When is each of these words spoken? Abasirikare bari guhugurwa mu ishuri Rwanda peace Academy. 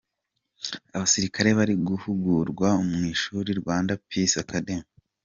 Abasirikare 0.95 1.49
bari 1.57 1.73
guhugurwa 1.87 2.69
mu 2.91 3.01
ishuri 3.13 3.49
Rwanda 3.61 3.91
peace 4.07 4.37
Academy. 4.43 4.87